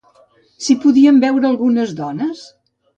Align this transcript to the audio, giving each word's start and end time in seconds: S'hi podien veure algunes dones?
S'hi 0.67 0.77
podien 0.87 1.21
veure 1.27 1.47
algunes 1.53 1.95
dones? 2.05 2.47